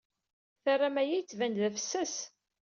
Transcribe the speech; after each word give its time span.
Terram 0.63 0.95
aya 1.01 1.15
yettban-d 1.17 1.57
d 1.61 1.63
afessas. 1.67 2.15